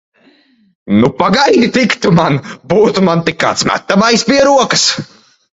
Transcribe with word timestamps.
Nu, 1.01 1.09
pagaidi 1.19 1.69
tik 1.75 1.93
tu 2.07 2.13
man! 2.21 2.39
Būtu 2.73 3.05
man 3.11 3.21
tik 3.29 3.41
kāds 3.45 3.69
metamais 3.73 4.29
pie 4.31 4.43
rokas! 4.51 4.89